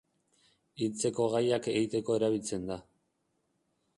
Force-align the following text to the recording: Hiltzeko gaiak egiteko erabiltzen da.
Hiltzeko 0.85 1.27
gaiak 1.33 1.69
egiteko 1.73 2.17
erabiltzen 2.21 2.65
da. 2.73 2.81